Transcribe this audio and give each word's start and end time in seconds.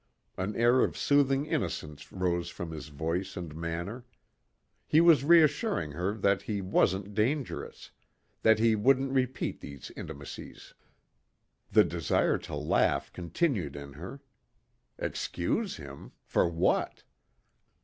An 0.35 0.55
air 0.55 0.79
of 0.81 0.97
soothing 0.97 1.45
innocence 1.45 2.11
rose 2.11 2.49
from 2.49 2.71
his 2.71 2.87
voice 2.87 3.37
and 3.37 3.55
manner. 3.55 4.03
He 4.87 4.99
was 4.99 5.23
reassuring 5.23 5.91
her 5.91 6.15
that 6.17 6.41
he 6.41 6.59
wasn't 6.59 7.13
dangerous, 7.13 7.91
that 8.41 8.57
he 8.57 8.75
wouldn't 8.75 9.11
repeat 9.13 9.59
these 9.61 9.91
intimacies. 9.95 10.73
The 11.71 11.83
desire 11.83 12.39
to 12.39 12.55
laugh 12.55 13.13
continued 13.13 13.75
in 13.75 13.93
her. 13.93 14.21
Excuse 14.97 15.75
him! 15.77 16.13
For 16.23 16.47
what? 16.49 17.03